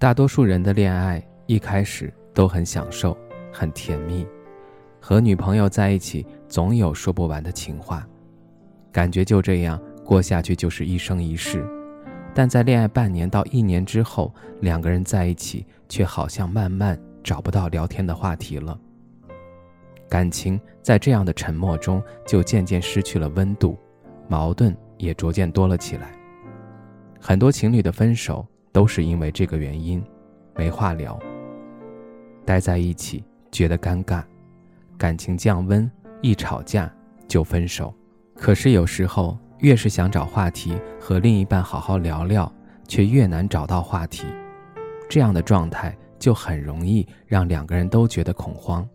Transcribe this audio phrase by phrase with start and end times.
[0.00, 3.14] 大多数人的恋爱一开始都很享受，
[3.52, 4.26] 很甜蜜，
[4.98, 8.08] 和女朋友在一起总有说不完的情话，
[8.90, 11.62] 感觉就这样过下去就是一生一世。
[12.34, 18.80] 但在恋爱半年到一年之后，两个人在一起却好像慢慢找不到聊天的话题了。
[20.08, 23.78] 感情在这样的沉默中就渐渐失去了温度，
[24.28, 26.10] 矛盾也逐渐多了起来。
[27.20, 28.46] 很多情侣的分手。
[28.72, 30.02] 都是因为这个原因，
[30.54, 31.18] 没话聊。
[32.44, 34.22] 待在一起觉得尴尬，
[34.98, 35.90] 感情降温，
[36.20, 36.92] 一吵架
[37.28, 37.94] 就分手。
[38.36, 42.50] 可是有时候越是想找话题和另一半好好聊聊，
[42.88, 44.24] 却越难找到话题。
[45.08, 48.88] 这样的状态就很容易让两个人都觉得恐慌。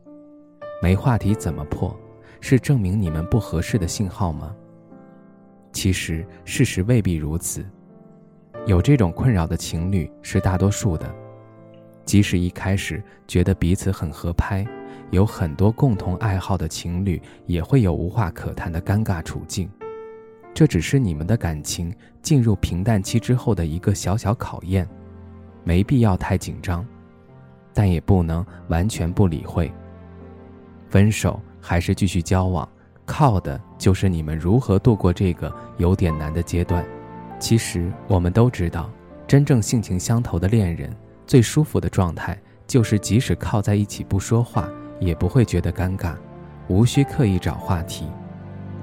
[0.81, 1.95] 没话题怎么破？
[2.41, 4.55] 是证明你们不合适的信号吗？
[5.71, 7.65] 其实事实未必如此。
[8.65, 11.07] 有这种困扰的情侣是大多数的，
[12.03, 14.65] 即使一开始觉得彼此很合拍，
[15.11, 19.69] 有很多共同爱好的情侣，也会有无话可谈的尴尬处境。
[20.51, 21.93] 这只是你们的感情
[22.23, 24.87] 进入平淡期之后的一个小小考验，
[25.63, 26.83] 没必要太紧张，
[27.71, 29.71] 但也不能完全不理会。
[30.89, 32.67] 分手还是继续交往，
[33.05, 36.83] 靠的就是你们如何度过这个有点难的阶段。
[37.39, 38.89] 其实我们都知道，
[39.27, 40.95] 真正性情相投的恋人，
[41.27, 46.15] 最舒服的状态就是即使靠在一起不说话，也不会觉得尴尬，
[46.67, 48.07] 无需刻意找话题，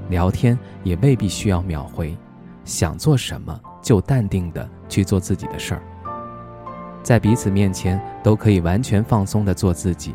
[0.09, 2.16] 聊天也未必需要秒回，
[2.65, 5.82] 想做什么就淡定的去做自己的事儿，
[7.03, 10.15] 在彼此面前都可以完全放松的做自己，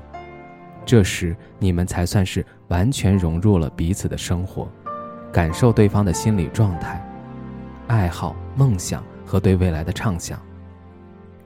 [0.85, 4.69] 这时你们才算是完全融入了彼此的生活，
[5.33, 7.03] 感受对方的心理状态。
[7.87, 10.37] 爱好、梦想和对未来的畅想，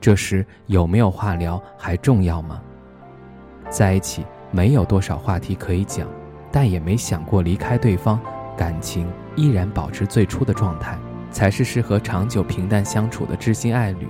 [0.00, 2.60] 这时有没有话聊还重要吗？
[3.70, 6.06] 在一起没有多少话题可以讲，
[6.50, 8.18] 但也没想过离开对方，
[8.56, 10.98] 感情依然保持最初的状态，
[11.30, 14.08] 才是适合长久平淡相处的知心爱侣。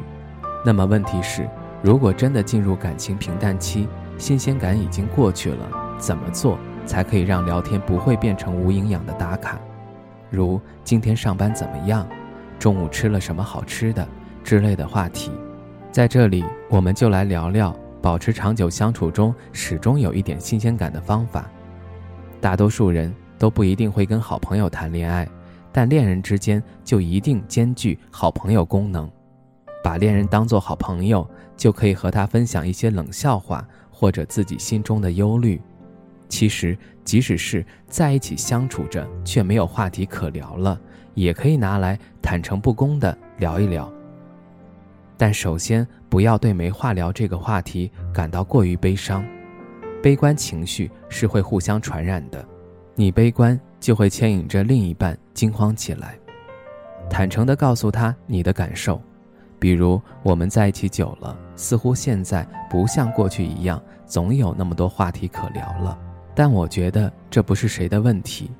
[0.64, 1.46] 那么问题是，
[1.82, 5.68] 如果真的进入感情平淡期，新鲜感已经过去了，
[5.98, 9.58] 怎么做才可以让聊天不会变成无营养的打卡？
[10.30, 12.06] 如今天上班怎么样？
[12.62, 14.06] 中午吃了什么好吃的
[14.44, 15.32] 之类的话题，
[15.90, 21.50] 在这里我们就来聊聊保持长久相处中始终有一点新鲜感的方法。
[22.40, 25.28] 大多数人都不一定会跟好朋友谈恋爱，
[25.72, 29.10] 但恋人之间就一定兼具好朋友功能。
[29.82, 35.60] 把恋人当做好朋友，就可以和他分享一些冷笑话或者自己心中的忧虑。
[36.28, 40.80] 其实，即使是在一起相处着却没有话题可聊了。
[41.14, 43.92] 也可以拿来坦诚不公的聊一聊，
[45.16, 49.24] 但首先不要对没话聊这个话题感到过于悲伤，
[50.02, 52.44] 悲观情绪是会互相传染的，
[52.94, 56.16] 你悲观就会牵引着另一半惊慌起来。
[57.10, 59.00] 坦诚地告诉他你的感受，
[59.58, 65.98] 比如我们在一起久了，似乎现在不像过去一样总有那么多话题可聊了，
[66.34, 68.50] 但我觉得这不是谁的问题。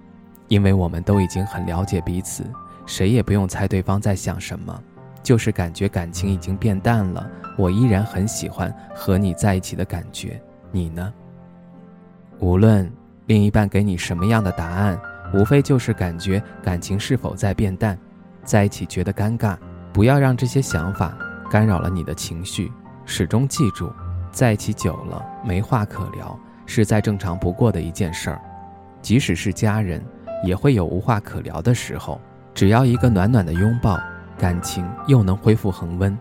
[0.53, 2.45] 因为我们都已经很了解彼此，
[2.85, 4.83] 谁也不用猜对方在想什么，
[5.23, 7.27] 就是感觉感情已经变淡了。
[7.57, 10.39] 我依然很喜欢和你在一起的感觉，
[10.71, 11.11] 你呢？
[12.39, 12.93] 无论
[13.25, 15.01] 另一半给你什么样的答案，
[15.33, 17.99] 无非就是感觉感情是否在变淡，
[18.45, 19.57] 在一起觉得尴尬。
[19.91, 21.17] 不要让这些想法
[21.51, 22.71] 干扰了你的情绪，
[23.07, 23.91] 始终记住，
[24.31, 28.39] 在一起久了没话可聊是再正常不过的一件事儿，
[29.01, 30.05] 即使是家人。
[30.43, 32.21] 也会有无话可聊的时候，
[32.55, 33.99] 只要一个暖暖的拥抱，
[34.37, 36.17] 感情又能恢复恒温。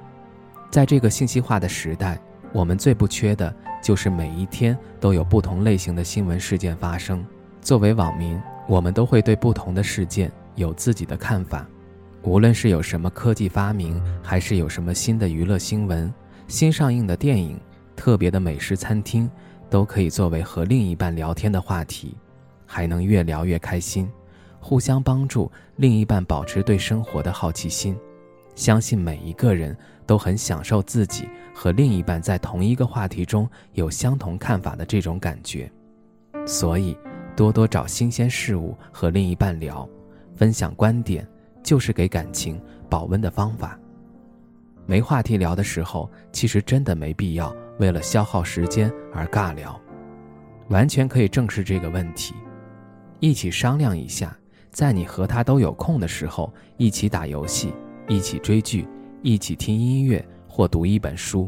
[0.69, 2.19] 在这个信息化的时代，
[2.53, 7.25] 我们最不缺的就是每一天都有不同类型的新闻事件发生。
[7.61, 11.65] 作为网民，我们都会对不同的事件有自己的看法。
[12.23, 16.13] 无论是有什么科技发明，还是有什么新的娱乐新闻、
[16.47, 17.59] 新上映的电影、
[17.95, 19.29] 特别的美食餐厅，
[19.69, 22.15] 都可以作为和另一半聊天的话题。
[22.71, 24.09] 还能越聊越开心，
[24.61, 27.97] 互相帮助另一半保持对生活的好奇心，
[28.55, 35.69] 相信每一个人都很享受自己和另一半在同一个话题中有相同看法的这种感觉，
[36.45, 36.97] 所以
[37.35, 39.85] 多多找新鲜事物和另一半聊，
[40.33, 41.27] 分享观点，
[41.61, 42.57] 就是给感情
[42.89, 43.77] 保温的方法。
[44.85, 49.77] 没话题聊的时候，其实真的没必要为了消耗时间而尬聊，
[50.69, 52.33] 完全可以正视这个问题，
[53.21, 54.35] 一起商量一下，
[54.71, 57.71] 在你和他都有空的时候，一起打游戏，
[58.07, 58.87] 一起追剧，
[59.21, 61.47] 一起听音乐或读一本书，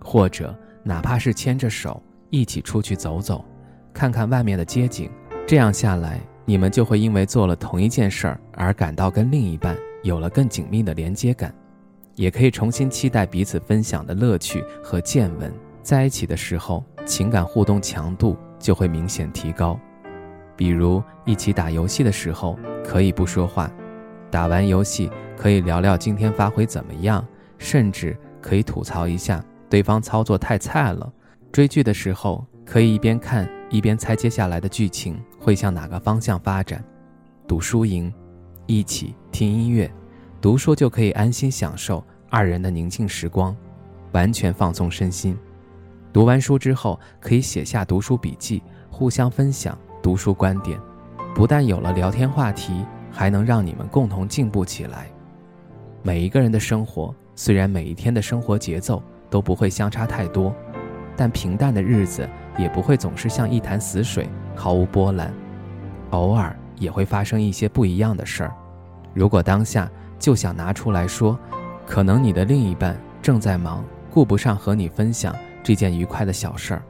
[0.00, 0.52] 或者
[0.82, 3.44] 哪怕是牵着手一起出去走走，
[3.94, 5.08] 看看外面的街景。
[5.46, 11.54] 这样下来，你们就会因为做了同一件事儿而感到跟另一半有了更紧密的连接感。
[12.16, 19.78] 也可以重新期待彼此分享的乐趣和见闻，在一起的时候，情感互动强度就会明显提高。
[20.58, 23.70] 比如一起打游戏的时候，可以不说话，
[24.28, 27.24] 打完游戏可以聊聊今天发挥怎么样，
[27.58, 31.12] 甚至可以吐槽一下对方操作太菜了。
[31.52, 36.84] 追剧的时候，可以一边看一边猜接下来的剧情会向哪个方向发展。
[37.46, 38.12] 赌输赢，
[38.66, 39.88] 一起听音乐。
[40.40, 43.56] 读书就可以安心享受二人的宁静时光，
[44.10, 45.38] 完全放松身心。
[46.12, 48.60] 读完书之后，可以写下读书笔记，
[48.90, 49.78] 互相分享
[50.08, 50.80] 读书观点。
[51.34, 52.82] 不但有了聊天话题，
[53.12, 55.06] 还能让你们共同进步起来。
[56.02, 60.54] 每一个人的生活，虽然每一天的生活节奏都不会相差太多，
[61.14, 62.26] 但平淡的日子
[62.56, 64.26] 也不会总是像一潭死水，
[64.56, 65.30] 毫无波澜。
[66.12, 68.54] 偶尔也会发生一些不一样的事儿。
[69.12, 71.38] 如果当下，就想拿出来说，
[71.84, 76.82] 可能你的另一半正在忙，顾不上和你分享这件愉快的小事儿，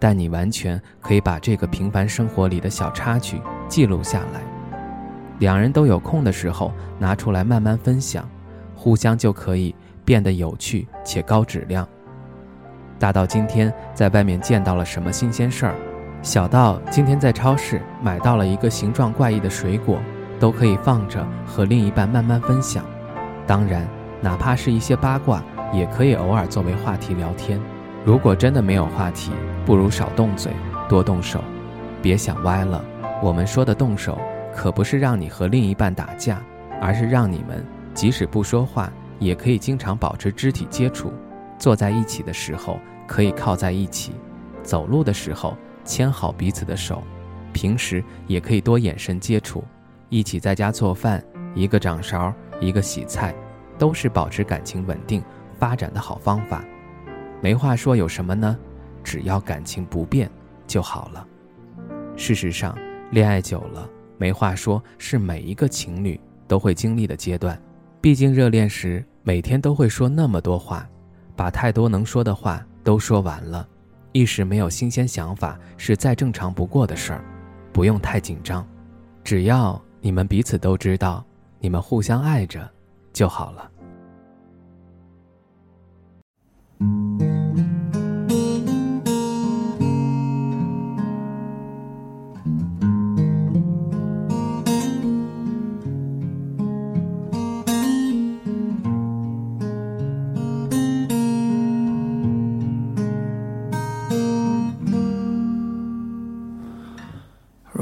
[0.00, 4.40] 但你完全可以把这个平凡生活里的小插曲记录下来，
[5.38, 8.28] 两人都有空的时候拿出来慢慢分享，
[8.74, 9.72] 互相就可以
[10.04, 11.86] 变得有趣且高质量。
[12.98, 15.74] 大到今天在外面见到了什么新鲜事儿，
[16.22, 20.00] 小到今天在超市买到了一个形状怪异的水果。
[20.40, 22.82] 都可以放着和另一半慢慢分享，
[23.46, 23.86] 当然，
[24.22, 27.60] 哪怕是一些八卦，也可以偶尔作为话题聊天。
[28.02, 29.30] 如果真的没有话题，
[29.66, 30.50] 不如少动嘴，
[30.88, 31.44] 多动手。
[32.00, 32.82] 别想歪了，
[33.22, 34.18] 我们说的动手，
[34.54, 36.42] 可不是让你和另一半打架，
[36.80, 37.62] 而是让你们
[37.92, 41.12] 即使不说话，也可以经常保持肢体接触。
[41.58, 44.12] 坐在一起的时候可以靠在一起，
[44.62, 45.54] 走路的时候
[45.84, 47.02] 牵好彼此的手，
[47.52, 49.62] 平时也可以多眼神接触。
[50.08, 51.22] 一起在家做饭，
[51.54, 53.34] 一个掌勺，一个洗菜，
[53.78, 55.22] 都是保持感情稳定
[55.58, 56.64] 发展的好方法。
[57.40, 58.56] 没话说有什么呢？
[59.02, 60.30] 只要感情不变
[60.66, 61.26] 就好了。
[62.16, 62.76] 事实上，
[63.10, 63.88] 恋爱久了，
[64.18, 67.60] 没话说是每一个情侣都会经历的阶段。
[68.00, 70.88] 毕竟热恋时每天都会说那么多话，
[71.34, 73.66] 把太多能说的话都说完了，
[74.12, 77.24] 一时没有新鲜想法是再正常不过的事儿，
[77.72, 78.66] 不用太紧张，
[79.24, 79.80] 只要。
[80.02, 81.22] 你们彼此都知道，
[81.58, 82.66] 你们互相爱着
[83.12, 83.70] 就好了。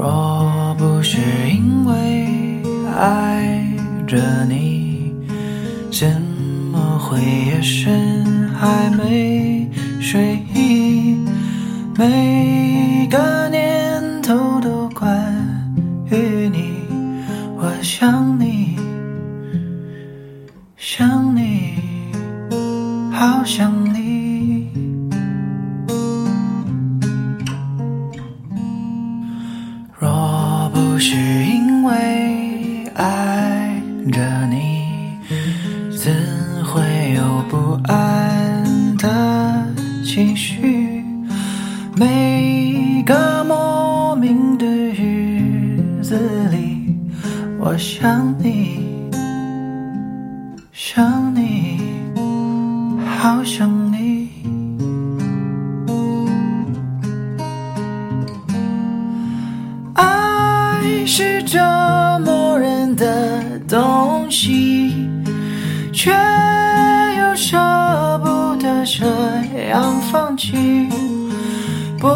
[0.01, 1.17] 若不是
[1.49, 2.63] 因为
[2.97, 3.67] 爱
[4.07, 5.13] 着你，
[5.91, 6.09] 怎
[6.71, 11.17] 么会夜深还没睡意？
[11.97, 15.13] 每个念头都关
[16.09, 16.75] 于你，
[17.57, 18.77] 我想你，
[20.77, 21.73] 想你，
[23.11, 24.28] 好想你。
[47.61, 49.11] 我想你，
[50.71, 51.77] 想你，
[53.05, 54.29] 好想你。
[59.93, 61.59] 爱是折
[62.23, 65.09] 磨人的东西，
[65.91, 67.57] 却又舍
[68.23, 69.05] 不得这
[69.67, 69.99] 样。
[70.09, 70.87] 放弃，
[71.99, 72.07] 不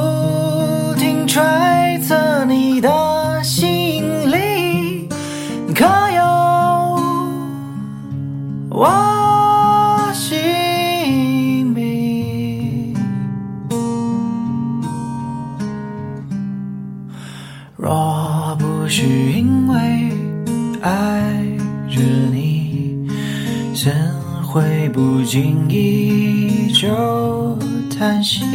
[23.73, 23.91] 怎
[24.43, 27.57] 会不经意就
[27.89, 28.45] 叹息？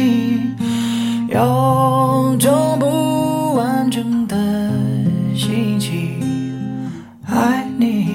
[1.27, 4.35] 有种不完整的
[5.35, 6.19] 心情，
[7.27, 8.07] 爱你，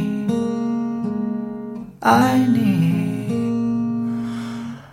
[2.01, 2.97] 爱你，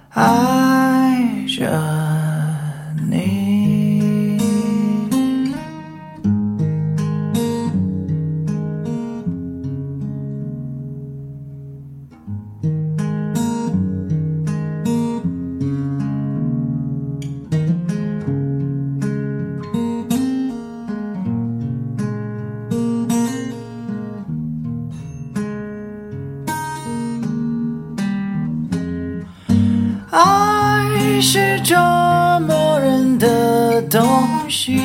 [0.09, 1.90] 爱着。
[30.11, 31.77] 爱是折
[32.45, 34.81] 磨人的东西，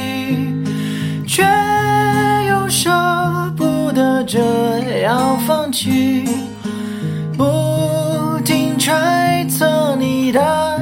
[1.26, 1.42] 却
[2.49, 2.90] 又舍
[3.56, 6.25] 不得这样放弃，
[7.37, 10.75] 不停揣测你的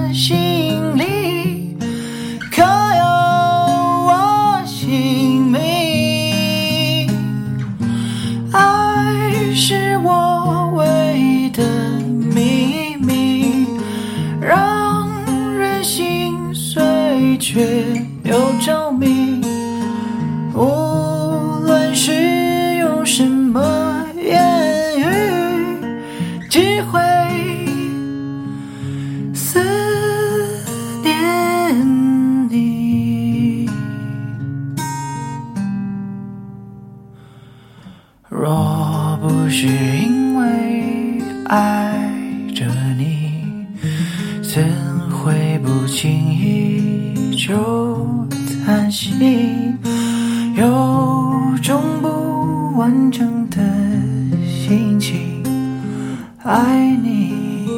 [56.45, 57.71] 爱你，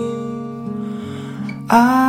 [1.68, 2.06] 爱。